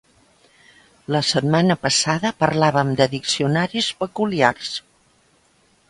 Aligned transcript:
La 1.15 1.21
setmana 1.31 1.77
passada 1.83 2.33
parlàvem 2.45 2.95
de 3.03 3.07
diccionaris 3.13 3.93
peculiars. 4.05 4.77